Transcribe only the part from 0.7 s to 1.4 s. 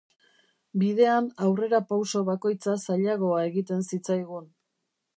Bidean